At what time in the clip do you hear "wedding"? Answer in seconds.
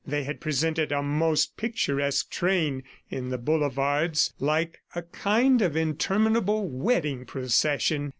6.67-7.23